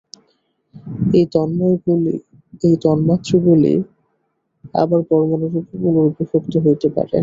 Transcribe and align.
এই 1.13 1.25
তন্মাত্রগুলি 2.83 3.73
আবার 4.73 5.01
পরমাণুরূপে 5.09 5.73
পুনর্বিভক্ত 5.73 6.53
হইতে 6.65 6.87
পারে। 6.95 7.17